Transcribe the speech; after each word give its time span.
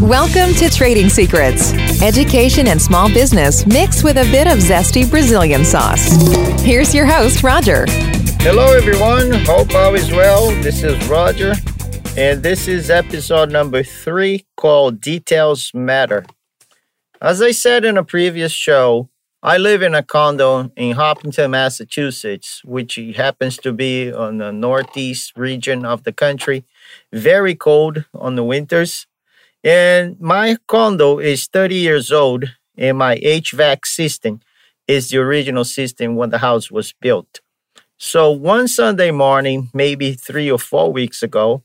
Welcome 0.00 0.54
to 0.54 0.70
Trading 0.70 1.08
Secrets, 1.08 1.72
education 2.02 2.68
and 2.68 2.80
small 2.80 3.08
business 3.08 3.66
mixed 3.66 4.04
with 4.04 4.16
a 4.16 4.22
bit 4.30 4.46
of 4.46 4.58
zesty 4.58 5.10
Brazilian 5.10 5.64
sauce. 5.64 6.22
Here's 6.62 6.94
your 6.94 7.04
host, 7.04 7.42
Roger. 7.42 7.86
Hello, 8.40 8.76
everyone. 8.76 9.32
Hope 9.44 9.74
all 9.74 9.94
is 9.96 10.10
well. 10.12 10.50
This 10.62 10.84
is 10.84 11.04
Roger, 11.08 11.54
and 12.16 12.42
this 12.42 12.68
is 12.68 12.90
episode 12.90 13.50
number 13.50 13.82
three 13.82 14.46
called 14.56 15.00
Details 15.00 15.72
Matter. 15.74 16.24
As 17.20 17.42
I 17.42 17.50
said 17.50 17.84
in 17.84 17.98
a 17.98 18.04
previous 18.04 18.52
show, 18.52 19.08
I 19.42 19.56
live 19.56 19.82
in 19.82 19.94
a 19.94 20.02
condo 20.02 20.72
in 20.74 20.96
Hopkinton, 20.96 21.52
Massachusetts, 21.52 22.60
which 22.64 22.98
happens 23.14 23.56
to 23.58 23.72
be 23.72 24.12
on 24.12 24.38
the 24.38 24.50
northeast 24.50 25.32
region 25.36 25.84
of 25.84 26.02
the 26.02 26.12
country. 26.12 26.64
Very 27.12 27.54
cold 27.54 28.04
on 28.12 28.34
the 28.34 28.42
winters. 28.42 29.06
And 29.62 30.18
my 30.18 30.56
condo 30.66 31.20
is 31.20 31.46
30 31.46 31.76
years 31.76 32.10
old, 32.10 32.46
and 32.76 32.98
my 32.98 33.16
HVAC 33.18 33.86
system 33.86 34.40
is 34.88 35.10
the 35.10 35.18
original 35.18 35.64
system 35.64 36.16
when 36.16 36.30
the 36.30 36.38
house 36.38 36.68
was 36.68 36.92
built. 37.00 37.40
So 37.96 38.32
one 38.32 38.66
Sunday 38.66 39.12
morning, 39.12 39.70
maybe 39.72 40.14
three 40.14 40.50
or 40.50 40.58
four 40.58 40.92
weeks 40.92 41.22
ago, 41.22 41.62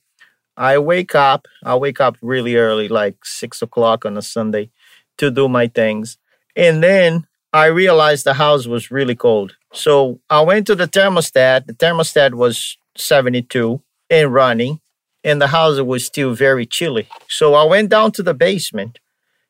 I 0.55 0.77
wake 0.77 1.15
up. 1.15 1.47
I 1.63 1.73
wake 1.75 1.99
up 1.99 2.17
really 2.21 2.55
early, 2.55 2.87
like 2.87 3.25
six 3.25 3.63
o'clock 3.63 4.05
on 4.05 4.15
a 4.15 4.21
Sunday, 4.21 4.69
to 5.17 5.31
do 5.31 5.49
my 5.49 5.65
things. 5.65 6.19
And 6.55 6.83
then 6.83 7.25
I 7.53 7.67
realized 7.67 8.25
the 8.25 8.33
house 8.33 8.65
was 8.65 8.89
really 8.89 9.15
cold. 9.15 9.55
So 9.73 10.19
I 10.27 10.41
went 10.41 10.65
to 10.67 10.75
the 10.75 10.87
thermostat. 10.87 11.67
The 11.67 11.73
thermostat 11.73 12.33
was 12.33 12.77
72 12.97 13.79
and 14.09 14.33
running, 14.33 14.79
and 15.23 15.39
the 15.39 15.47
house 15.47 15.79
was 15.79 16.03
still 16.03 16.33
very 16.33 16.65
chilly. 16.65 17.07
So 17.29 17.53
I 17.53 17.63
went 17.65 17.89
down 17.89 18.11
to 18.13 18.23
the 18.23 18.33
basement 18.33 18.99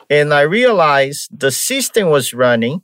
and 0.10 0.34
I 0.34 0.42
realized 0.42 1.40
the 1.40 1.50
system 1.50 2.10
was 2.10 2.34
running, 2.34 2.82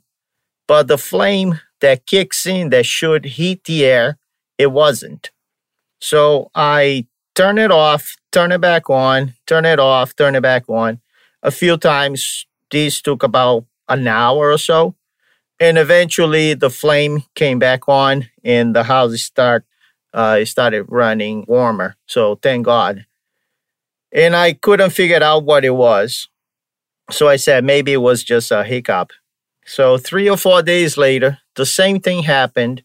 but 0.66 0.88
the 0.88 0.96
flame 0.96 1.60
that 1.82 2.06
kicks 2.06 2.46
in 2.46 2.70
that 2.70 2.86
should 2.86 3.26
heat 3.26 3.64
the 3.64 3.84
air, 3.84 4.18
it 4.56 4.68
wasn't. 4.72 5.30
So 6.00 6.50
I 6.54 7.06
turn 7.34 7.58
it 7.58 7.70
off, 7.70 8.16
turn 8.32 8.52
it 8.52 8.62
back 8.62 8.88
on, 8.88 9.34
turn 9.46 9.66
it 9.66 9.78
off, 9.78 10.16
turn 10.16 10.34
it 10.34 10.40
back 10.40 10.64
on. 10.68 11.00
A 11.42 11.50
few 11.50 11.76
times, 11.76 12.46
these 12.70 13.02
took 13.02 13.22
about 13.22 13.66
an 13.88 14.08
hour 14.08 14.50
or 14.50 14.58
so 14.58 14.94
and 15.60 15.76
eventually 15.76 16.54
the 16.54 16.70
flame 16.70 17.22
came 17.34 17.58
back 17.58 17.86
on 17.86 18.26
and 18.42 18.74
the 18.74 18.82
house 18.82 19.20
start 19.22 19.64
uh, 20.12 20.44
started 20.44 20.84
running 20.88 21.44
warmer. 21.46 21.94
So 22.06 22.34
thank 22.36 22.64
god. 22.64 23.04
And 24.12 24.34
i 24.34 24.54
couldn't 24.54 24.90
figure 24.90 25.22
out 25.22 25.44
what 25.44 25.64
it 25.64 25.70
was. 25.70 26.28
So 27.10 27.28
i 27.28 27.36
said 27.36 27.62
maybe 27.64 27.92
it 27.92 27.98
was 27.98 28.24
just 28.24 28.50
a 28.50 28.64
hiccup. 28.64 29.12
So 29.66 29.98
three 29.98 30.28
or 30.28 30.38
four 30.38 30.62
days 30.62 30.96
later 30.96 31.38
the 31.54 31.66
same 31.66 32.00
thing 32.00 32.22
happened. 32.24 32.82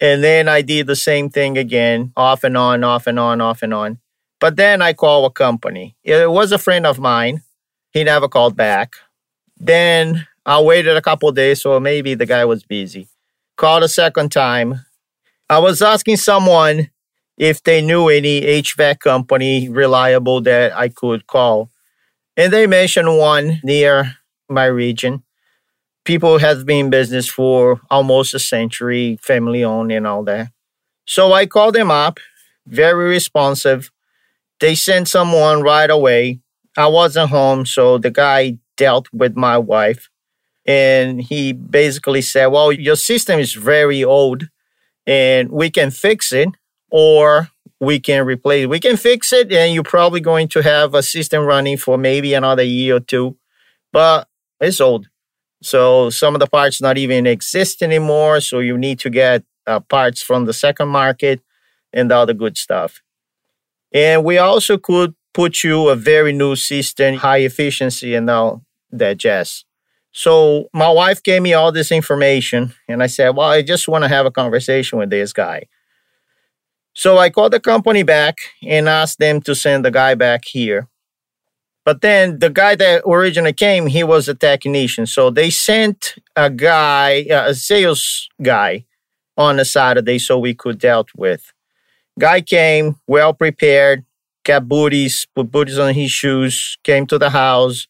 And 0.00 0.22
then 0.22 0.48
i 0.48 0.62
did 0.62 0.86
the 0.86 0.96
same 0.96 1.28
thing 1.28 1.58
again 1.58 2.12
off 2.16 2.44
and 2.44 2.56
on 2.56 2.84
off 2.84 3.06
and 3.06 3.18
on 3.18 3.40
off 3.40 3.62
and 3.62 3.74
on. 3.74 3.98
But 4.40 4.56
then 4.56 4.80
i 4.80 4.92
called 4.92 5.30
a 5.30 5.34
company. 5.34 5.96
It 6.04 6.30
was 6.30 6.52
a 6.52 6.58
friend 6.58 6.86
of 6.86 6.98
mine. 6.98 7.42
He 7.90 8.04
never 8.04 8.28
called 8.28 8.56
back. 8.56 8.94
Then 9.56 10.26
I 10.46 10.60
waited 10.60 10.96
a 10.96 11.02
couple 11.02 11.30
days, 11.32 11.62
so 11.62 11.80
maybe 11.80 12.14
the 12.14 12.26
guy 12.26 12.44
was 12.44 12.64
busy. 12.64 13.08
Called 13.56 13.82
a 13.82 13.88
second 13.88 14.30
time. 14.30 14.80
I 15.48 15.58
was 15.58 15.80
asking 15.80 16.18
someone 16.18 16.90
if 17.38 17.62
they 17.62 17.80
knew 17.80 18.08
any 18.08 18.42
HVAC 18.42 19.00
company 19.00 19.68
reliable 19.68 20.40
that 20.42 20.76
I 20.76 20.88
could 20.88 21.26
call. 21.26 21.70
And 22.36 22.52
they 22.52 22.66
mentioned 22.66 23.16
one 23.16 23.60
near 23.62 24.16
my 24.48 24.66
region. 24.66 25.22
People 26.04 26.38
have 26.38 26.66
been 26.66 26.86
in 26.86 26.90
business 26.90 27.26
for 27.28 27.80
almost 27.90 28.34
a 28.34 28.38
century, 28.38 29.18
family 29.22 29.64
owned 29.64 29.92
and 29.92 30.06
all 30.06 30.22
that. 30.24 30.48
So 31.06 31.32
I 31.32 31.46
called 31.46 31.74
them 31.74 31.90
up, 31.90 32.18
very 32.66 33.08
responsive. 33.08 33.90
They 34.60 34.74
sent 34.74 35.08
someone 35.08 35.62
right 35.62 35.90
away. 35.90 36.40
I 36.76 36.88
wasn't 36.88 37.30
home, 37.30 37.64
so 37.66 37.98
the 37.98 38.10
guy 38.10 38.58
dealt 38.76 39.08
with 39.12 39.36
my 39.36 39.56
wife 39.56 40.10
and 40.66 41.20
he 41.20 41.52
basically 41.52 42.22
said, 42.22 42.46
Well, 42.46 42.72
your 42.72 42.96
system 42.96 43.38
is 43.38 43.54
very 43.54 44.02
old 44.02 44.48
and 45.06 45.50
we 45.50 45.70
can 45.70 45.90
fix 45.90 46.32
it 46.32 46.48
or 46.90 47.48
we 47.80 48.00
can 48.00 48.24
replace 48.24 48.64
it. 48.64 48.70
We 48.70 48.80
can 48.80 48.96
fix 48.96 49.32
it 49.32 49.52
and 49.52 49.74
you're 49.74 49.82
probably 49.82 50.20
going 50.20 50.48
to 50.48 50.62
have 50.62 50.94
a 50.94 51.02
system 51.02 51.44
running 51.44 51.76
for 51.76 51.98
maybe 51.98 52.34
another 52.34 52.62
year 52.62 52.96
or 52.96 53.00
two, 53.00 53.36
but 53.92 54.28
it's 54.60 54.80
old. 54.80 55.08
So 55.62 56.10
some 56.10 56.34
of 56.34 56.40
the 56.40 56.46
parts 56.46 56.80
not 56.80 56.98
even 56.98 57.26
exist 57.26 57.82
anymore. 57.82 58.40
So 58.40 58.58
you 58.58 58.76
need 58.76 58.98
to 59.00 59.10
get 59.10 59.44
uh, 59.66 59.80
parts 59.80 60.22
from 60.22 60.44
the 60.44 60.52
second 60.52 60.88
market 60.88 61.40
and 61.92 62.10
all 62.12 62.26
the 62.26 62.34
good 62.34 62.56
stuff. 62.56 63.02
And 63.92 64.24
we 64.24 64.38
also 64.38 64.76
could 64.76 65.14
put 65.32 65.64
you 65.64 65.88
a 65.88 65.96
very 65.96 66.32
new 66.32 66.56
system, 66.56 67.16
high 67.16 67.38
efficiency 67.38 68.14
and 68.14 68.28
all 68.28 68.62
that 68.90 69.18
jazz. 69.18 69.64
So 70.16 70.70
my 70.72 70.88
wife 70.88 71.22
gave 71.24 71.42
me 71.42 71.54
all 71.54 71.72
this 71.72 71.90
information, 71.90 72.72
and 72.88 73.02
I 73.02 73.08
said, 73.08 73.30
Well, 73.30 73.48
I 73.48 73.62
just 73.62 73.88
want 73.88 74.04
to 74.04 74.08
have 74.08 74.26
a 74.26 74.30
conversation 74.30 74.98
with 74.98 75.10
this 75.10 75.32
guy. 75.32 75.64
So 76.94 77.18
I 77.18 77.30
called 77.30 77.52
the 77.52 77.58
company 77.58 78.04
back 78.04 78.36
and 78.62 78.88
asked 78.88 79.18
them 79.18 79.40
to 79.42 79.56
send 79.56 79.84
the 79.84 79.90
guy 79.90 80.14
back 80.14 80.44
here. 80.44 80.86
But 81.84 82.00
then 82.00 82.38
the 82.38 82.48
guy 82.48 82.76
that 82.76 83.02
originally 83.04 83.52
came, 83.52 83.88
he 83.88 84.04
was 84.04 84.28
a 84.28 84.34
technician. 84.34 85.04
So 85.06 85.30
they 85.30 85.50
sent 85.50 86.14
a 86.36 86.48
guy, 86.48 87.26
a 87.28 87.52
sales 87.52 88.28
guy, 88.40 88.86
on 89.36 89.58
a 89.58 89.64
Saturday 89.64 90.20
so 90.20 90.38
we 90.38 90.54
could 90.54 90.78
dealt 90.78 91.08
with. 91.16 91.52
Guy 92.20 92.40
came 92.40 93.00
well 93.08 93.34
prepared, 93.34 94.04
got 94.44 94.68
booties, 94.68 95.26
put 95.34 95.50
booties 95.50 95.80
on 95.80 95.92
his 95.92 96.12
shoes, 96.12 96.78
came 96.84 97.04
to 97.08 97.18
the 97.18 97.30
house, 97.30 97.88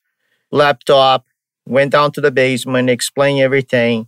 laptop, 0.51 1.27
went 1.67 1.93
down 1.93 2.13
to 2.13 2.21
the 2.21 2.31
basement, 2.31 2.91
explained 2.91 3.41
everything, 3.41 4.07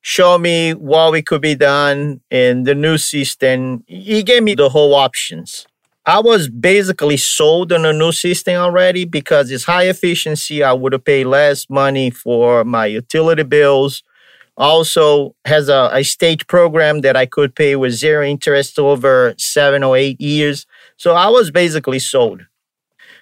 showed 0.00 0.38
me 0.38 0.72
what 0.74 1.12
we 1.12 1.22
could 1.22 1.42
be 1.42 1.54
done 1.54 2.20
in 2.30 2.64
the 2.64 2.74
new 2.74 2.98
system. 2.98 3.84
He 3.86 4.22
gave 4.22 4.42
me 4.42 4.54
the 4.54 4.68
whole 4.68 4.94
options. 4.94 5.66
I 6.06 6.20
was 6.20 6.48
basically 6.48 7.18
sold 7.18 7.70
on 7.70 7.84
a 7.84 7.92
new 7.92 8.12
system 8.12 8.54
already 8.54 9.04
because 9.04 9.50
it's 9.50 9.64
high 9.64 9.88
efficiency. 9.88 10.62
I 10.62 10.72
would 10.72 10.94
have 10.94 11.04
paid 11.04 11.24
less 11.24 11.68
money 11.68 12.10
for 12.10 12.64
my 12.64 12.86
utility 12.86 13.42
bills. 13.42 14.02
Also 14.56 15.36
has 15.44 15.68
a, 15.68 15.90
a 15.92 16.02
state 16.02 16.46
program 16.48 17.02
that 17.02 17.14
I 17.14 17.26
could 17.26 17.54
pay 17.54 17.76
with 17.76 17.92
zero 17.92 18.24
interest 18.24 18.78
over 18.78 19.34
seven 19.36 19.84
or 19.84 19.96
eight 19.96 20.18
years. 20.20 20.66
So 20.96 21.14
I 21.14 21.28
was 21.28 21.50
basically 21.50 21.98
sold. 21.98 22.40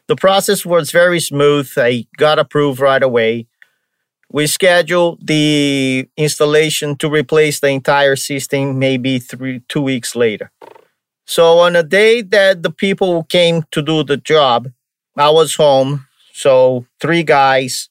The 0.07 0.17
process 0.17 0.65
was 0.65 0.93
very 0.93 1.19
smooth. 1.19 1.69
I 1.77 2.07
got 2.17 2.39
approved 2.39 2.79
right 2.79 3.03
away. 3.03 3.49
We 4.31 4.47
schedule 4.47 5.19
the 5.23 6.09
installation 6.17 6.97
to 6.97 7.09
replace 7.09 7.61
the 7.61 7.69
entire 7.69 8.17
system 8.17 8.79
maybe 8.79 9.19
three, 9.19 9.61
two 9.69 9.83
weeks 9.83 10.17
later. 10.17 10.51
So 11.27 11.59
on 11.59 11.75
a 11.77 11.83
day 11.83 12.23
that 12.23 12.63
the 12.63 12.71
people 12.71 13.25
came 13.25 13.65
to 13.71 13.83
do 13.83 14.05
the 14.05 14.17
job, 14.17 14.69
I 15.17 15.31
was 15.31 15.55
home. 15.55 16.07
So 16.33 16.87
three 17.01 17.23
guys 17.23 17.89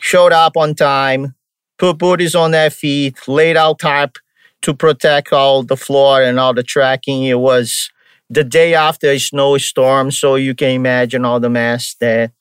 showed 0.00 0.32
up 0.32 0.56
on 0.56 0.74
time, 0.74 1.34
put 1.78 1.98
booties 1.98 2.34
on 2.34 2.52
their 2.52 2.70
feet, 2.70 3.26
laid 3.26 3.56
out 3.56 3.80
tarp 3.80 4.16
to 4.62 4.74
protect 4.74 5.32
all 5.32 5.62
the 5.62 5.76
floor 5.76 6.22
and 6.22 6.38
all 6.38 6.54
the 6.54 6.62
tracking. 6.62 7.24
It 7.24 7.38
was 7.38 7.90
the 8.30 8.44
day 8.44 8.74
after 8.74 9.08
a 9.08 9.18
snowstorm, 9.18 10.10
so 10.10 10.36
you 10.36 10.54
can 10.54 10.70
imagine 10.70 11.24
all 11.24 11.40
the 11.40 11.50
mess 11.50 11.94
that 12.00 12.32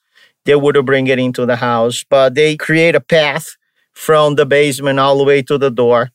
they 0.45 0.55
would 0.55 0.85
bring 0.85 1.07
it 1.07 1.19
into 1.19 1.45
the 1.45 1.55
house. 1.55 2.03
But 2.09 2.35
they 2.35 2.55
create 2.55 2.95
a 2.95 3.01
path 3.01 3.55
from 3.93 4.35
the 4.35 4.45
basement 4.45 4.99
all 4.99 5.17
the 5.17 5.23
way 5.23 5.41
to 5.43 5.57
the 5.57 5.71
door. 5.71 6.11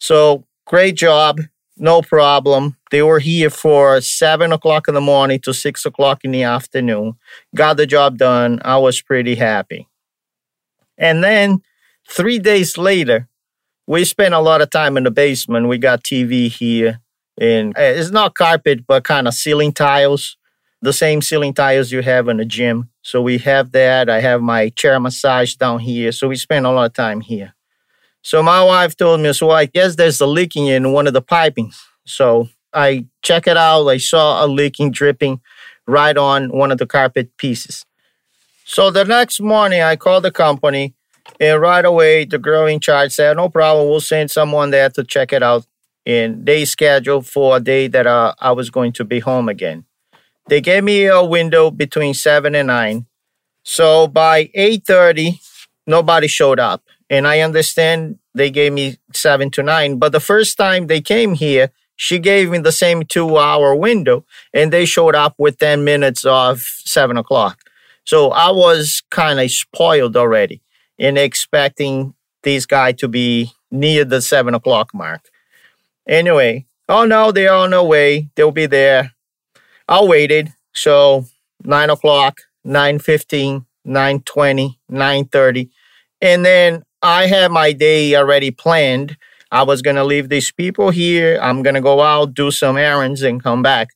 So 0.00 0.44
great 0.66 0.96
job, 0.96 1.40
no 1.76 2.02
problem. 2.02 2.76
They 2.90 3.02
were 3.02 3.18
here 3.18 3.50
for 3.50 4.00
seven 4.00 4.52
o'clock 4.52 4.88
in 4.88 4.94
the 4.94 5.00
morning 5.00 5.40
to 5.40 5.54
six 5.54 5.84
o'clock 5.84 6.24
in 6.24 6.30
the 6.30 6.42
afternoon. 6.42 7.14
Got 7.54 7.76
the 7.76 7.86
job 7.86 8.18
done. 8.18 8.60
I 8.64 8.78
was 8.78 9.00
pretty 9.00 9.34
happy. 9.34 9.88
And 10.96 11.22
then 11.22 11.62
three 12.08 12.38
days 12.38 12.76
later, 12.76 13.28
we 13.86 14.04
spent 14.04 14.34
a 14.34 14.40
lot 14.40 14.60
of 14.60 14.70
time 14.70 14.96
in 14.96 15.04
the 15.04 15.10
basement. 15.10 15.68
We 15.68 15.78
got 15.78 16.02
TV 16.02 16.50
here, 16.50 17.00
and 17.40 17.76
uh, 17.76 17.82
it's 17.82 18.10
not 18.10 18.34
carpet, 18.34 18.86
but 18.86 19.04
kind 19.04 19.28
of 19.28 19.34
ceiling 19.34 19.72
tiles 19.72 20.36
the 20.80 20.92
same 20.92 21.22
ceiling 21.22 21.54
tiles 21.54 21.92
you 21.92 22.02
have 22.02 22.28
in 22.28 22.36
the 22.36 22.44
gym. 22.44 22.90
So 23.08 23.22
we 23.22 23.38
have 23.38 23.72
that. 23.72 24.10
I 24.10 24.20
have 24.20 24.42
my 24.42 24.68
chair 24.68 25.00
massage 25.00 25.54
down 25.54 25.78
here. 25.78 26.12
So 26.12 26.28
we 26.28 26.36
spend 26.36 26.66
a 26.66 26.70
lot 26.70 26.84
of 26.84 26.92
time 26.92 27.22
here. 27.22 27.54
So 28.20 28.42
my 28.42 28.62
wife 28.62 28.98
told 28.98 29.22
me, 29.22 29.32
so 29.32 29.48
I 29.50 29.64
guess 29.64 29.96
there's 29.96 30.20
a 30.20 30.26
leaking 30.26 30.66
in 30.66 30.92
one 30.92 31.06
of 31.06 31.14
the 31.14 31.22
pipings. 31.22 31.80
So 32.04 32.50
I 32.70 33.06
check 33.22 33.46
it 33.46 33.56
out. 33.56 33.88
I 33.88 33.96
saw 33.96 34.44
a 34.44 34.46
leaking 34.46 34.90
dripping 34.90 35.40
right 35.86 36.18
on 36.18 36.50
one 36.50 36.70
of 36.70 36.76
the 36.76 36.86
carpet 36.86 37.34
pieces. 37.38 37.86
So 38.66 38.90
the 38.90 39.06
next 39.06 39.40
morning, 39.40 39.80
I 39.80 39.96
called 39.96 40.24
the 40.24 40.30
company, 40.30 40.92
and 41.40 41.62
right 41.62 41.86
away, 41.86 42.26
the 42.26 42.38
girl 42.38 42.66
in 42.66 42.78
charge 42.78 43.12
said, 43.12 43.38
No 43.38 43.48
problem, 43.48 43.88
we'll 43.88 44.02
send 44.02 44.30
someone 44.30 44.68
there 44.70 44.90
to 44.90 45.02
check 45.02 45.32
it 45.32 45.42
out. 45.42 45.66
And 46.04 46.44
they 46.44 46.66
scheduled 46.66 47.26
for 47.26 47.56
a 47.56 47.60
day 47.60 47.88
that 47.88 48.06
uh, 48.06 48.34
I 48.38 48.52
was 48.52 48.68
going 48.68 48.92
to 48.92 49.04
be 49.04 49.20
home 49.20 49.48
again. 49.48 49.86
They 50.48 50.62
gave 50.62 50.82
me 50.82 51.04
a 51.06 51.22
window 51.22 51.70
between 51.70 52.14
7 52.14 52.54
and 52.54 52.68
9. 52.68 53.06
So 53.62 54.06
by 54.08 54.50
8:30, 54.54 55.40
nobody 55.86 56.26
showed 56.26 56.58
up. 56.58 56.82
And 57.10 57.26
I 57.26 57.40
understand 57.40 58.18
they 58.34 58.50
gave 58.50 58.72
me 58.72 58.96
7 59.12 59.50
to 59.50 59.62
9. 59.62 59.98
But 59.98 60.12
the 60.12 60.20
first 60.20 60.56
time 60.56 60.86
they 60.86 61.00
came 61.00 61.34
here, 61.34 61.70
she 61.96 62.18
gave 62.18 62.50
me 62.50 62.58
the 62.58 62.72
same 62.72 63.02
two 63.02 63.36
hour 63.36 63.74
window 63.74 64.24
and 64.54 64.72
they 64.72 64.86
showed 64.86 65.14
up 65.14 65.34
with 65.36 65.58
10 65.58 65.84
minutes 65.84 66.24
of 66.24 66.62
7 66.84 67.16
o'clock. 67.18 67.58
So 68.04 68.30
I 68.30 68.50
was 68.50 69.02
kind 69.10 69.40
of 69.40 69.50
spoiled 69.50 70.16
already 70.16 70.62
in 70.96 71.18
expecting 71.18 72.14
this 72.42 72.64
guy 72.64 72.92
to 72.92 73.08
be 73.08 73.52
near 73.70 74.04
the 74.04 74.22
7 74.22 74.54
o'clock 74.54 74.94
mark. 74.94 75.28
Anyway, 76.06 76.66
oh 76.88 77.04
no, 77.04 77.32
they're 77.32 77.52
on 77.52 77.70
their 77.70 77.82
way. 77.82 78.30
They'll 78.34 78.50
be 78.50 78.66
there. 78.66 79.12
I 79.88 80.04
waited. 80.04 80.52
So 80.74 81.26
9 81.64 81.90
o'clock, 81.90 82.42
9.15, 82.66 83.64
9.20, 83.86 84.76
9.30. 84.90 85.70
And 86.20 86.44
then 86.44 86.84
I 87.02 87.26
had 87.26 87.50
my 87.50 87.72
day 87.72 88.14
already 88.14 88.50
planned 88.50 89.16
I 89.50 89.62
was 89.62 89.82
going 89.82 89.96
to 89.96 90.04
leave 90.04 90.28
these 90.28 90.50
people 90.52 90.90
here. 90.90 91.38
I'm 91.40 91.62
going 91.62 91.74
to 91.74 91.80
go 91.80 92.00
out, 92.00 92.34
do 92.34 92.50
some 92.50 92.76
errands, 92.76 93.22
and 93.22 93.42
come 93.42 93.62
back. 93.62 93.88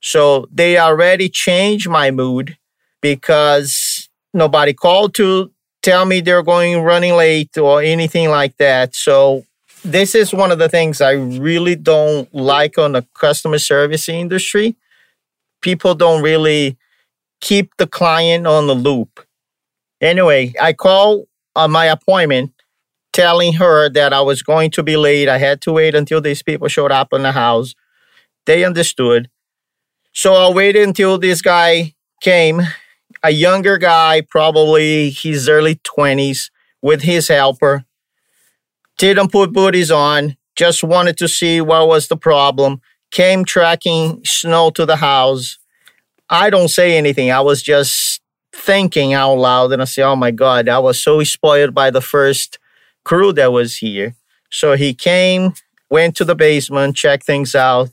So 0.00 0.46
they 0.52 0.78
already 0.78 1.28
changed 1.28 1.88
my 1.88 2.10
mood 2.10 2.56
because 3.00 4.08
nobody 4.34 4.74
called 4.74 5.14
to 5.14 5.50
tell 5.82 6.04
me 6.04 6.20
they're 6.20 6.42
going 6.42 6.82
running 6.82 7.14
late 7.14 7.56
or 7.56 7.82
anything 7.82 8.28
like 8.28 8.56
that. 8.58 8.94
So 8.94 9.44
this 9.84 10.14
is 10.14 10.34
one 10.34 10.52
of 10.52 10.58
the 10.58 10.68
things 10.68 11.00
I 11.00 11.12
really 11.12 11.74
don't 11.74 12.32
like 12.34 12.78
on 12.78 12.92
the 12.92 13.06
customer 13.14 13.58
service 13.58 14.08
industry. 14.08 14.76
People 15.60 15.94
don't 15.94 16.22
really 16.22 16.76
keep 17.40 17.76
the 17.76 17.86
client 17.86 18.46
on 18.46 18.66
the 18.66 18.74
loop. 18.74 19.24
Anyway, 20.00 20.54
I 20.60 20.72
call 20.72 21.26
on 21.56 21.70
my 21.70 21.86
appointment 21.86 22.52
telling 23.12 23.54
her 23.54 23.88
that 23.88 24.12
I 24.12 24.20
was 24.20 24.42
going 24.42 24.70
to 24.72 24.82
be 24.82 24.96
late. 24.96 25.28
I 25.28 25.38
had 25.38 25.60
to 25.62 25.72
wait 25.72 25.94
until 25.94 26.20
these 26.20 26.42
people 26.42 26.68
showed 26.68 26.92
up 26.92 27.12
in 27.12 27.22
the 27.22 27.32
house. 27.32 27.74
They 28.46 28.64
understood. 28.64 29.28
So 30.12 30.34
I 30.34 30.52
waited 30.52 30.86
until 30.86 31.18
this 31.18 31.42
guy 31.42 31.94
came, 32.20 32.62
a 33.22 33.30
younger 33.30 33.78
guy, 33.78 34.20
probably 34.20 35.10
his 35.10 35.48
early 35.48 35.76
20s, 35.76 36.50
with 36.80 37.02
his 37.02 37.28
helper. 37.28 37.84
Didn't 38.98 39.32
put 39.32 39.52
booties 39.52 39.90
on, 39.90 40.36
just 40.56 40.82
wanted 40.82 41.16
to 41.18 41.28
see 41.28 41.60
what 41.60 41.88
was 41.88 42.08
the 42.08 42.16
problem. 42.16 42.80
Came 43.10 43.44
tracking 43.44 44.22
snow 44.24 44.70
to 44.70 44.84
the 44.84 44.96
house. 44.96 45.58
I 46.28 46.50
don't 46.50 46.68
say 46.68 46.96
anything. 46.96 47.30
I 47.30 47.40
was 47.40 47.62
just 47.62 48.20
thinking 48.52 49.14
out 49.14 49.34
loud 49.34 49.72
and 49.72 49.80
I 49.80 49.86
say, 49.86 50.02
oh 50.02 50.16
my 50.16 50.30
God, 50.30 50.68
I 50.68 50.78
was 50.78 51.02
so 51.02 51.22
spoiled 51.24 51.74
by 51.74 51.90
the 51.90 52.00
first 52.00 52.58
crew 53.04 53.32
that 53.34 53.52
was 53.52 53.76
here. 53.76 54.14
So 54.50 54.74
he 54.76 54.94
came, 54.94 55.54
went 55.90 56.16
to 56.16 56.24
the 56.24 56.34
basement, 56.34 56.96
checked 56.96 57.24
things 57.24 57.54
out, 57.54 57.90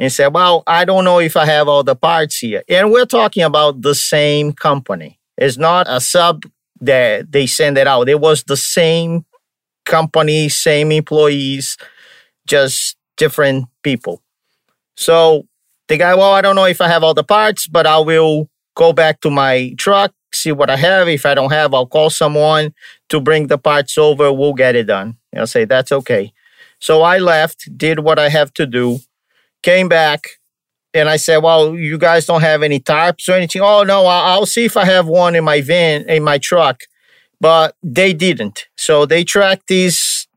and 0.00 0.12
said, 0.12 0.34
Well, 0.34 0.64
I 0.66 0.84
don't 0.84 1.04
know 1.04 1.20
if 1.20 1.36
I 1.36 1.44
have 1.44 1.68
all 1.68 1.84
the 1.84 1.94
parts 1.94 2.38
here. 2.38 2.62
And 2.68 2.90
we're 2.90 3.06
talking 3.06 3.42
about 3.42 3.82
the 3.82 3.94
same 3.94 4.52
company. 4.52 5.20
It's 5.36 5.58
not 5.58 5.86
a 5.88 6.00
sub 6.00 6.44
that 6.80 7.30
they 7.30 7.46
send 7.46 7.76
it 7.76 7.86
out. 7.86 8.08
It 8.08 8.20
was 8.20 8.44
the 8.44 8.56
same 8.56 9.26
company, 9.84 10.48
same 10.48 10.90
employees, 10.90 11.76
just 12.46 12.96
different 13.16 13.66
people. 13.82 14.22
So 15.00 15.46
the 15.88 15.96
guy, 15.96 16.14
well, 16.14 16.32
I 16.34 16.42
don't 16.42 16.54
know 16.54 16.66
if 16.66 16.82
I 16.82 16.88
have 16.88 17.02
all 17.02 17.14
the 17.14 17.24
parts, 17.24 17.66
but 17.66 17.86
I 17.86 17.98
will 17.98 18.50
go 18.76 18.92
back 18.92 19.22
to 19.22 19.30
my 19.30 19.74
truck, 19.78 20.12
see 20.32 20.52
what 20.52 20.68
I 20.68 20.76
have. 20.76 21.08
If 21.08 21.24
I 21.24 21.34
don't 21.34 21.50
have, 21.52 21.72
I'll 21.72 21.86
call 21.86 22.10
someone 22.10 22.74
to 23.08 23.18
bring 23.18 23.46
the 23.46 23.56
parts 23.56 23.96
over. 23.96 24.30
We'll 24.30 24.52
get 24.52 24.76
it 24.76 24.84
done. 24.84 25.16
I'll 25.34 25.46
say, 25.46 25.64
that's 25.64 25.90
okay. 25.90 26.34
So 26.80 27.00
I 27.00 27.16
left, 27.16 27.76
did 27.78 28.00
what 28.00 28.18
I 28.18 28.28
have 28.28 28.52
to 28.54 28.66
do, 28.66 28.98
came 29.62 29.88
back, 29.88 30.20
and 30.92 31.08
I 31.08 31.16
said, 31.16 31.38
well, 31.38 31.74
you 31.74 31.96
guys 31.96 32.26
don't 32.26 32.42
have 32.42 32.62
any 32.62 32.78
tarps 32.78 33.26
or 33.28 33.32
anything. 33.32 33.62
Oh, 33.62 33.82
no, 33.82 34.04
I'll 34.04 34.44
see 34.44 34.66
if 34.66 34.76
I 34.76 34.84
have 34.84 35.06
one 35.06 35.34
in 35.34 35.44
my 35.44 35.62
van, 35.62 36.08
in 36.10 36.22
my 36.22 36.36
truck. 36.36 36.80
But 37.40 37.74
they 37.82 38.12
didn't. 38.12 38.66
So 38.76 39.06
they 39.06 39.24
tracked 39.24 39.68
these 39.68 40.28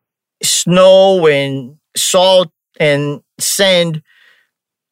snow 0.42 1.28
and 1.28 1.78
salt 1.98 2.50
and 2.80 3.22
sand 3.40 4.02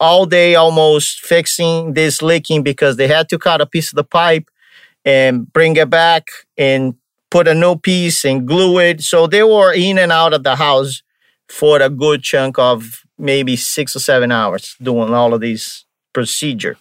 all 0.01 0.25
day 0.25 0.55
almost 0.55 1.21
fixing 1.21 1.93
this 1.93 2.21
leaking 2.21 2.63
because 2.63 2.97
they 2.97 3.07
had 3.07 3.29
to 3.29 3.37
cut 3.37 3.61
a 3.61 3.65
piece 3.65 3.91
of 3.91 3.95
the 3.95 4.03
pipe 4.03 4.49
and 5.05 5.51
bring 5.53 5.75
it 5.77 5.89
back 5.89 6.27
and 6.57 6.95
put 7.29 7.47
a 7.47 7.53
new 7.53 7.75
piece 7.77 8.25
and 8.25 8.47
glue 8.47 8.79
it. 8.79 9.01
So 9.01 9.27
they 9.27 9.43
were 9.43 9.71
in 9.71 9.97
and 9.99 10.11
out 10.11 10.33
of 10.33 10.43
the 10.43 10.55
house 10.55 11.03
for 11.47 11.81
a 11.81 11.89
good 11.89 12.23
chunk 12.23 12.57
of 12.57 13.03
maybe 13.17 13.55
six 13.55 13.95
or 13.95 13.99
seven 13.99 14.31
hours 14.31 14.75
doing 14.81 15.13
all 15.13 15.33
of 15.33 15.41
these 15.41 15.85
procedure. 16.13 16.77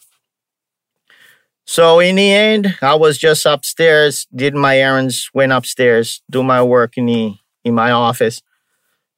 So 1.66 2.00
in 2.00 2.16
the 2.16 2.32
end, 2.32 2.78
I 2.82 2.94
was 2.94 3.18
just 3.18 3.46
upstairs, 3.46 4.26
did 4.34 4.54
my 4.54 4.78
errands, 4.78 5.30
went 5.32 5.52
upstairs, 5.52 6.22
do 6.28 6.42
my 6.42 6.62
work 6.62 6.96
in 6.96 7.06
the 7.06 7.34
in 7.64 7.74
my 7.74 7.90
office. 7.90 8.42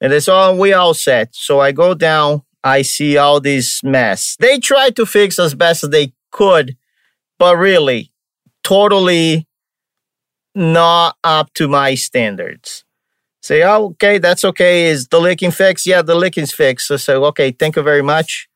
And 0.01 0.11
it's 0.11 0.27
all 0.27 0.57
we 0.57 0.73
all 0.73 0.93
set. 0.93 1.33
So 1.33 1.61
I 1.61 1.71
go 1.71 1.93
down, 1.93 2.43
I 2.63 2.81
see 2.81 3.17
all 3.17 3.39
this 3.39 3.83
mess. 3.83 4.37
They 4.39 4.59
tried 4.59 4.95
to 4.95 5.05
fix 5.05 5.37
as 5.39 5.53
best 5.53 5.83
as 5.83 5.89
they 5.89 6.13
could, 6.31 6.77
but 7.37 7.57
really, 7.57 8.11
totally 8.63 9.47
not 10.55 11.17
up 11.23 11.53
to 11.55 11.67
my 11.67 11.95
standards. 11.95 12.85
Say, 13.41 13.63
oh, 13.63 13.87
okay, 13.87 14.19
that's 14.19 14.45
okay. 14.45 14.85
Is 14.85 15.07
the 15.09 15.19
leaking 15.19 15.51
fixed? 15.51 15.85
Yeah, 15.85 16.01
the 16.01 16.15
leaking's 16.15 16.53
fixed. 16.53 16.87
So, 16.87 16.95
say, 16.95 17.15
okay, 17.15 17.51
thank 17.51 17.75
you 17.75 17.81
very 17.81 18.01
much. 18.01 18.47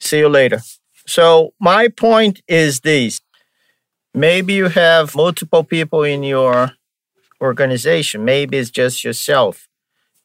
See 0.00 0.18
you 0.18 0.28
later. 0.28 0.60
So, 1.06 1.52
my 1.60 1.88
point 1.88 2.40
is 2.46 2.80
this 2.80 3.20
maybe 4.14 4.54
you 4.54 4.68
have 4.68 5.16
multiple 5.16 5.64
people 5.64 6.04
in 6.04 6.22
your 6.22 6.72
organization, 7.40 8.24
maybe 8.24 8.58
it's 8.58 8.70
just 8.70 9.02
yourself. 9.02 9.68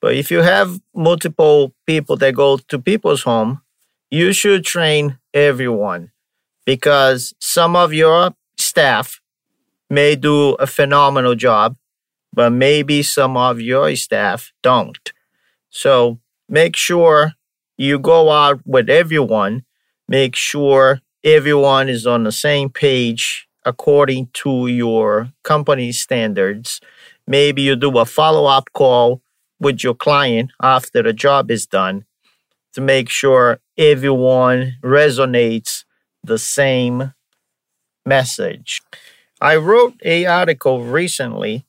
But 0.01 0.15
if 0.15 0.31
you 0.31 0.41
have 0.41 0.79
multiple 0.95 1.73
people 1.85 2.15
that 2.17 2.35
go 2.35 2.57
to 2.57 2.79
people's 2.79 3.23
home, 3.23 3.61
you 4.09 4.33
should 4.33 4.63
train 4.63 5.19
everyone 5.33 6.11
because 6.65 7.33
some 7.39 7.75
of 7.75 7.93
your 7.93 8.33
staff 8.57 9.19
may 9.89 10.15
do 10.15 10.51
a 10.53 10.67
phenomenal 10.67 11.35
job, 11.35 11.75
but 12.33 12.51
maybe 12.51 13.01
some 13.03 13.35
of 13.35 13.59
your 13.59 13.95
staff 13.95 14.51
don't. 14.61 15.11
So 15.69 16.19
make 16.47 16.75
sure 16.75 17.33
you 17.77 17.99
go 17.99 18.29
out 18.31 18.61
with 18.65 18.89
everyone, 18.89 19.63
make 20.07 20.35
sure 20.35 21.01
everyone 21.23 21.89
is 21.89 22.07
on 22.07 22.23
the 22.23 22.31
same 22.31 22.69
page 22.69 23.47
according 23.65 24.29
to 24.33 24.67
your 24.67 25.31
company 25.43 25.91
standards. 25.91 26.79
Maybe 27.27 27.61
you 27.61 27.75
do 27.75 27.97
a 27.99 28.05
follow 28.05 28.45
up 28.45 28.69
call 28.73 29.21
with 29.59 29.83
your 29.83 29.95
client 29.95 30.51
after 30.61 31.03
the 31.03 31.13
job 31.13 31.51
is 31.51 31.65
done 31.65 32.05
to 32.73 32.81
make 32.81 33.09
sure 33.09 33.59
everyone 33.77 34.75
resonates 34.83 35.83
the 36.23 36.37
same 36.37 37.13
message. 38.05 38.81
I 39.41 39.55
wrote 39.55 39.95
a 40.03 40.25
article 40.25 40.83
recently 40.83 41.65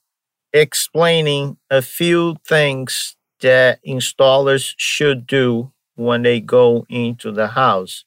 explaining 0.52 1.58
a 1.70 1.82
few 1.82 2.36
things 2.46 3.16
that 3.40 3.84
installers 3.86 4.74
should 4.76 5.26
do 5.26 5.72
when 5.94 6.22
they 6.22 6.40
go 6.40 6.86
into 6.88 7.30
the 7.32 7.48
house. 7.48 8.04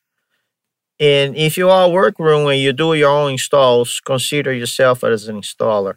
And 0.99 1.35
if 1.35 1.57
you 1.57 1.69
are 1.69 1.85
a 1.85 1.89
workroom 1.89 2.47
and 2.47 2.59
you 2.59 2.71
do 2.73 2.93
your 2.93 3.09
own 3.09 3.33
installs, 3.33 3.99
consider 4.05 4.53
yourself 4.53 5.03
as 5.03 5.27
an 5.27 5.41
installer 5.41 5.95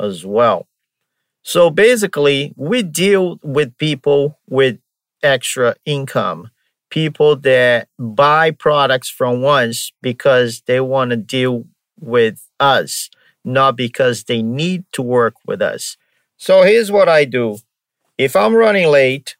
as 0.00 0.24
well. 0.24 0.66
So 1.46 1.70
basically, 1.70 2.52
we 2.56 2.82
deal 2.82 3.38
with 3.40 3.78
people 3.78 4.40
with 4.48 4.80
extra 5.22 5.76
income, 5.84 6.50
people 6.90 7.36
that 7.36 7.86
buy 8.00 8.50
products 8.50 9.08
from 9.08 9.44
us 9.44 9.92
because 10.02 10.62
they 10.66 10.80
want 10.80 11.10
to 11.10 11.16
deal 11.16 11.66
with 12.00 12.44
us, 12.58 13.10
not 13.44 13.76
because 13.76 14.24
they 14.24 14.42
need 14.42 14.86
to 14.90 15.02
work 15.02 15.34
with 15.46 15.62
us. 15.62 15.96
So 16.36 16.62
here's 16.64 16.90
what 16.90 17.08
I 17.08 17.24
do 17.24 17.58
if 18.18 18.34
I'm 18.34 18.56
running 18.56 18.88
late, 18.88 19.36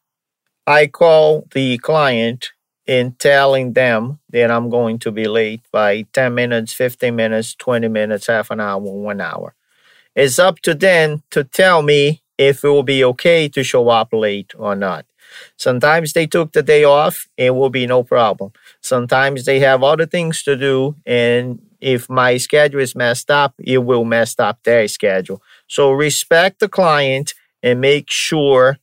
I 0.65 0.87
call 0.87 1.45
the 1.51 1.77
client 1.77 2.51
and 2.87 3.19
telling 3.19 3.73
them 3.73 4.19
that 4.29 4.49
I'm 4.49 4.69
going 4.69 4.99
to 4.99 5.11
be 5.11 5.27
late 5.27 5.63
by 5.73 6.03
10 6.13 6.33
minutes, 6.33 6.71
15 6.71 7.13
minutes, 7.13 7.53
20 7.55 7.89
minutes, 7.89 8.27
half 8.27 8.49
an 8.49 8.61
hour, 8.61 8.79
one 8.79 9.19
hour. 9.19 9.55
It's 10.17 10.39
up 10.39 10.61
to 10.61 10.73
them 10.73 11.21
to 11.29 11.43
tell 11.43 11.83
me 11.83 12.23
if 12.39 12.63
it 12.63 12.69
will 12.69 12.81
be 12.81 13.03
okay 13.03 13.47
to 13.49 13.63
show 13.63 13.87
up 13.89 14.09
late 14.11 14.51
or 14.57 14.75
not. 14.75 15.05
Sometimes 15.57 16.13
they 16.13 16.25
took 16.25 16.53
the 16.53 16.63
day 16.63 16.83
off, 16.83 17.27
it 17.37 17.51
will 17.51 17.69
be 17.69 17.85
no 17.85 18.01
problem. 18.01 18.51
Sometimes 18.81 19.45
they 19.45 19.59
have 19.59 19.83
other 19.83 20.07
things 20.07 20.41
to 20.41 20.55
do, 20.57 20.95
and 21.05 21.61
if 21.79 22.09
my 22.09 22.37
schedule 22.37 22.79
is 22.79 22.95
messed 22.95 23.29
up, 23.29 23.53
it 23.59 23.77
will 23.77 24.05
mess 24.05 24.33
up 24.39 24.57
their 24.63 24.87
schedule. 24.87 25.39
So 25.67 25.91
respect 25.91 26.61
the 26.61 26.67
client 26.67 27.35
and 27.61 27.79
make 27.79 28.09
sure 28.09 28.79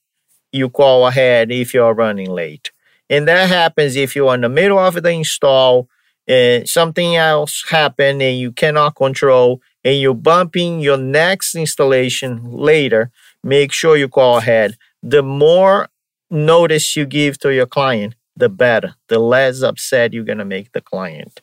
you 0.52 0.68
call 0.68 1.04
ahead 1.08 1.50
if 1.50 1.74
you're 1.74 1.94
running 1.94 2.30
late. 2.30 2.70
And 3.10 3.26
that 3.26 3.48
happens 3.48 3.96
if 3.96 4.14
you're 4.14 4.34
in 4.34 4.42
the 4.42 4.48
middle 4.48 4.78
of 4.78 5.02
the 5.02 5.10
install 5.10 5.88
and 6.28 6.68
something 6.68 7.16
else 7.16 7.64
happened 7.68 8.22
and 8.22 8.38
you 8.38 8.52
cannot 8.52 8.94
control 8.94 9.60
and 9.84 9.98
you're 10.00 10.14
bumping 10.14 10.80
your 10.80 10.96
next 10.96 11.54
installation 11.54 12.50
later, 12.50 13.10
make 13.42 13.72
sure 13.72 13.96
you 13.96 14.08
call 14.08 14.38
ahead. 14.38 14.76
The 15.02 15.22
more 15.22 15.88
notice 16.30 16.96
you 16.96 17.06
give 17.06 17.38
to 17.40 17.52
your 17.54 17.66
client, 17.66 18.14
the 18.36 18.48
better, 18.48 18.94
the 19.08 19.18
less 19.18 19.62
upset 19.62 20.12
you're 20.12 20.24
going 20.24 20.38
to 20.38 20.44
make 20.44 20.72
the 20.72 20.80
client. 20.80 21.40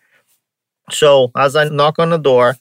So, 0.92 1.32
as 1.38 1.56
I 1.56 1.66
knock 1.70 2.00
on 2.00 2.10
the 2.10 2.18
door, 2.18 2.58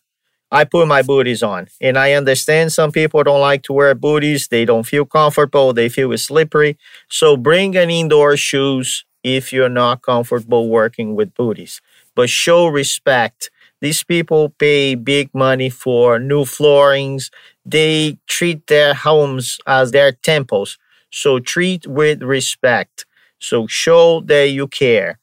I 0.50 0.64
put 0.64 0.88
my 0.88 1.02
booties 1.02 1.42
on. 1.42 1.68
And 1.80 1.99
I 1.99 2.12
understand 2.12 2.72
some 2.72 2.92
people 2.92 3.22
don't 3.22 3.40
like 3.40 3.62
to 3.64 3.72
wear 3.72 3.94
booties. 3.94 4.49
They 4.49 4.64
don't 4.64 4.87
feel 4.87 5.04
comfortable. 5.04 5.72
They 5.72 5.88
feel 5.88 6.16
slippery. 6.18 6.78
So 7.08 7.37
bring 7.37 7.76
an 7.76 7.90
indoor 7.90 8.37
shoes 8.37 9.04
if 9.22 9.52
you're 9.52 9.68
not 9.68 10.02
comfortable 10.02 10.68
working 10.68 11.14
with 11.14 11.34
booties. 11.34 11.80
But 12.16 12.30
show 12.30 12.66
respect. 12.66 13.50
These 13.80 14.02
people 14.04 14.50
pay 14.50 14.94
big 14.94 15.34
money 15.34 15.70
for 15.70 16.18
new 16.18 16.44
floorings. 16.44 17.30
They 17.64 18.18
treat 18.26 18.66
their 18.66 18.94
homes 18.94 19.58
as 19.66 19.90
their 19.92 20.12
temples. 20.12 20.78
So 21.10 21.38
treat 21.40 21.87
with 21.87 22.22
respect. 22.22 23.06
So 23.38 23.66
show 23.66 24.20
that 24.22 24.49
you 24.50 24.68
care. 24.68 25.18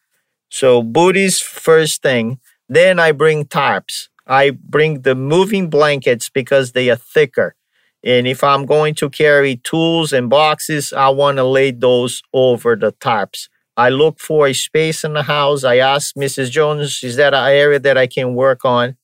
So 0.49 0.81
booties 0.81 1.39
first 1.39 2.01
thing. 2.01 2.39
Then 2.69 2.99
I 2.99 3.11
bring 3.11 3.45
tarps. 3.45 4.09
I 4.25 4.51
bring 4.51 5.01
the 5.01 5.15
moving 5.15 5.69
blankets 5.69 6.29
because 6.29 6.73
they 6.73 6.89
are 6.89 6.97
thicker. 6.97 7.55
And 8.03 8.27
if 8.27 8.43
I'm 8.43 8.65
going 8.65 8.95
to 8.95 9.09
carry 9.09 9.57
tools 9.57 10.13
and 10.13 10.29
boxes, 10.29 10.93
I 10.93 11.09
want 11.09 11.37
to 11.37 11.43
lay 11.43 11.71
those 11.71 12.21
over 12.33 12.75
the 12.75 12.91
tarps. 12.93 13.49
I 13.77 13.89
look 13.89 14.19
for 14.19 14.47
a 14.47 14.53
space 14.53 15.03
in 15.03 15.13
the 15.13 15.21
house. 15.21 15.63
I 15.63 15.77
ask 15.77 16.15
Mrs. 16.15 16.49
Jones, 16.49 17.03
is 17.03 17.15
that 17.17 17.35
an 17.35 17.47
area 17.47 17.77
that 17.79 17.95
I 17.95 18.07
can 18.07 18.33
work 18.33 18.65
on? 18.65 18.97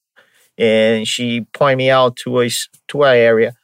And 0.57 1.07
she 1.07 1.41
point 1.53 1.77
me 1.77 1.91
out 1.91 2.15
to 2.17 2.41
a 2.41 2.49
to 2.87 3.03
an 3.03 3.15
area, 3.15 3.55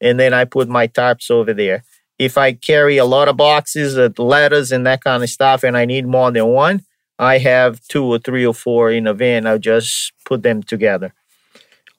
and 0.00 0.18
then 0.18 0.34
I 0.34 0.44
put 0.44 0.68
my 0.68 0.88
tarps 0.88 1.30
over 1.30 1.54
there. 1.54 1.84
If 2.18 2.36
I 2.36 2.52
carry 2.52 2.96
a 2.96 3.04
lot 3.04 3.28
of 3.28 3.36
boxes, 3.36 3.96
of 3.96 4.18
letters, 4.18 4.72
and 4.72 4.84
that 4.86 5.04
kind 5.04 5.22
of 5.22 5.30
stuff, 5.30 5.62
and 5.62 5.76
I 5.76 5.84
need 5.84 6.06
more 6.06 6.30
than 6.32 6.46
one, 6.46 6.82
I 7.18 7.38
have 7.38 7.80
two 7.88 8.04
or 8.04 8.18
three 8.18 8.44
or 8.46 8.54
four 8.54 8.90
in 8.90 9.06
a 9.06 9.14
van. 9.14 9.46
I'll 9.46 9.58
just 9.58 10.12
put 10.24 10.42
them 10.42 10.62
together. 10.62 11.14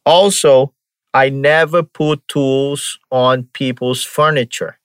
Also, 0.05 0.74
I 1.13 1.29
never 1.29 1.83
put 1.83 2.27
tools 2.27 3.00
on 3.12 3.50
people's 3.53 4.03
furniture. 4.03 4.77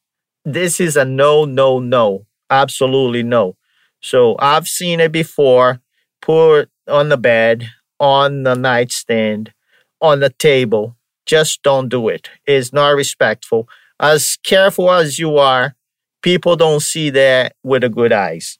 This 0.45 0.81
is 0.81 0.97
a 0.97 1.05
no, 1.05 1.45
no, 1.45 1.79
no. 1.79 2.27
Absolutely 2.51 3.23
no. 3.23 3.57
So 4.03 4.37
I've 4.39 4.69
seen 4.69 5.01
it 5.01 5.13
before. 5.13 5.81
Put 6.21 6.71
on 6.89 7.09
the 7.09 7.17
bed, 7.17 7.71
on 7.99 8.43
the 8.43 8.55
nightstand, 8.55 9.53
on 10.01 10.21
the 10.21 10.31
table. 10.31 10.97
Just 11.27 11.63
don't 11.63 11.89
do 11.89 12.09
it. 12.09 12.29
It's 12.47 12.73
not 12.73 12.91
respectful. 12.91 13.69
As 13.99 14.37
careful 14.45 14.91
as 14.91 15.19
you 15.19 15.37
are, 15.39 15.75
people 16.23 16.57
don't 16.57 16.81
see 16.81 17.11
that 17.11 17.55
with 17.63 17.85
a 17.85 17.89
good 17.89 18.13
eyes. 18.13 18.59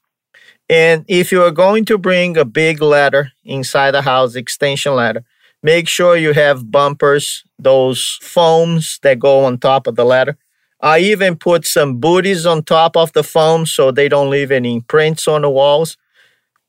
And 0.69 1.05
if 1.09 1.33
you 1.33 1.43
are 1.43 1.51
going 1.51 1.85
to 1.87 1.99
bring 1.99 2.37
a 2.37 2.45
big 2.45 2.81
ladder 2.81 3.33
inside 3.45 3.93
the 3.93 4.03
house, 4.03 4.35
extension 4.37 4.95
ladder, 4.95 5.25
make 5.63 5.89
sure 5.89 6.17
you 6.17 6.33
have 6.33 6.71
bumpers, 6.71 7.45
those 7.59 8.19
foams 8.23 8.99
that 9.03 9.19
go 9.19 9.45
on 9.45 9.59
top 9.59 9.87
of 9.87 9.97
the 9.97 10.05
ladder. 10.05 10.37
I 10.83 10.99
even 10.99 11.37
put 11.37 11.67
some 11.67 11.99
booties 11.99 12.45
on 12.45 12.65
top 12.65 12.97
of 12.97 13.13
the 13.13 13.23
foam 13.23 13.67
so 13.67 13.91
they 13.91 14.09
don't 14.09 14.31
leave 14.31 14.51
any 14.51 14.81
prints 14.81 15.29
on 15.29 15.43
the 15.43 15.51
walls. 15.51 15.97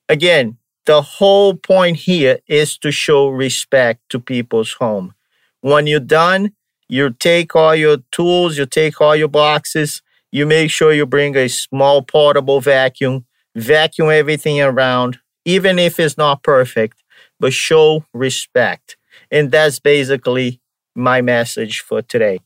Again, 0.08 0.58
the 0.86 1.02
whole 1.02 1.54
point 1.54 1.96
here 1.98 2.38
is 2.46 2.78
to 2.78 2.92
show 2.92 3.28
respect 3.28 4.02
to 4.10 4.20
people's 4.20 4.74
home. 4.74 5.14
When 5.60 5.86
you're 5.86 6.00
done, 6.00 6.52
you 6.88 7.10
take 7.10 7.56
all 7.56 7.74
your 7.74 7.98
tools, 8.12 8.58
you 8.58 8.66
take 8.66 9.00
all 9.00 9.16
your 9.16 9.28
boxes, 9.28 10.02
you 10.30 10.46
make 10.46 10.70
sure 10.70 10.92
you 10.92 11.06
bring 11.06 11.36
a 11.36 11.48
small 11.48 12.02
portable 12.02 12.60
vacuum 12.60 13.26
vacuum 13.56 14.10
everything 14.10 14.60
around, 14.60 15.18
even 15.44 15.78
if 15.78 16.00
it's 16.00 16.18
not 16.18 16.42
perfect, 16.42 17.02
but 17.38 17.52
show 17.52 18.04
respect. 18.12 18.96
And 19.30 19.50
that's 19.52 19.78
basically 19.78 20.60
my 20.94 21.20
message 21.22 21.80
for 21.80 22.02
today. 22.02 22.40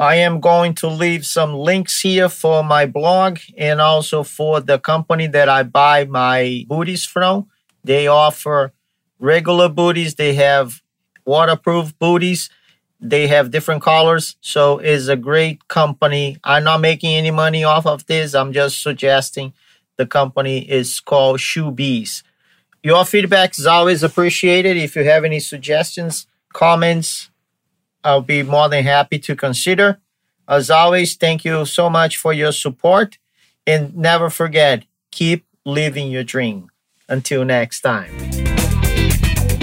I 0.00 0.14
am 0.14 0.40
going 0.40 0.74
to 0.76 0.88
leave 0.88 1.26
some 1.26 1.52
links 1.52 2.00
here 2.00 2.30
for 2.30 2.64
my 2.64 2.86
blog 2.86 3.38
and 3.58 3.82
also 3.82 4.22
for 4.22 4.58
the 4.58 4.78
company 4.78 5.26
that 5.26 5.50
I 5.50 5.62
buy 5.62 6.06
my 6.06 6.64
booties 6.66 7.04
from. 7.04 7.50
They 7.84 8.06
offer 8.06 8.72
regular 9.18 9.68
booties, 9.68 10.14
they 10.14 10.32
have 10.36 10.80
waterproof 11.26 11.98
booties, 11.98 12.48
they 12.98 13.26
have 13.26 13.50
different 13.50 13.82
colors. 13.82 14.36
So 14.40 14.78
it's 14.78 15.08
a 15.08 15.16
great 15.16 15.68
company. 15.68 16.38
I'm 16.44 16.64
not 16.64 16.80
making 16.80 17.14
any 17.14 17.30
money 17.30 17.62
off 17.62 17.84
of 17.86 18.06
this. 18.06 18.34
I'm 18.34 18.54
just 18.54 18.82
suggesting 18.82 19.52
the 19.98 20.06
company 20.06 20.60
is 20.60 20.98
called 21.00 21.40
Shubees. 21.40 22.22
Your 22.82 23.04
feedback 23.04 23.58
is 23.58 23.66
always 23.66 24.02
appreciated. 24.02 24.78
If 24.78 24.96
you 24.96 25.04
have 25.04 25.24
any 25.24 25.40
suggestions, 25.40 26.26
comments, 26.54 27.29
I'll 28.02 28.22
be 28.22 28.42
more 28.42 28.68
than 28.68 28.82
happy 28.84 29.18
to 29.20 29.36
consider. 29.36 30.00
As 30.48 30.70
always, 30.70 31.14
thank 31.16 31.44
you 31.44 31.64
so 31.64 31.88
much 31.88 32.16
for 32.16 32.32
your 32.32 32.50
support. 32.52 33.18
And 33.66 33.96
never 33.96 34.30
forget, 34.30 34.84
keep 35.10 35.44
living 35.64 36.10
your 36.10 36.24
dream. 36.24 36.70
Until 37.08 37.44
next 37.44 37.82
time. 37.82 38.10